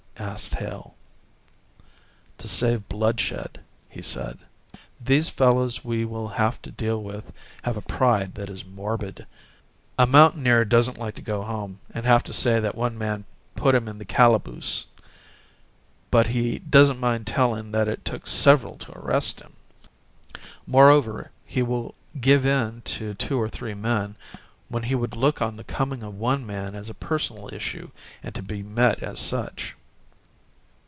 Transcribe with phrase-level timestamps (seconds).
[0.17, 0.95] asked Hale.
[2.37, 3.59] "To save bloodshed,"
[3.89, 4.37] he said.
[5.03, 9.25] "These fellows we will have to deal with have a pride that is morbid.
[9.97, 13.25] A mountaineer doesn't like to go home and have to say that one man
[13.55, 14.85] put him in the calaboose
[16.11, 19.53] but he doesn't mind telling that it took several to arrest him.
[20.67, 24.15] Moreover, he will give in to two or three men,
[24.69, 27.89] when he would look on the coming of one man as a personal issue
[28.21, 29.75] and to be met as such."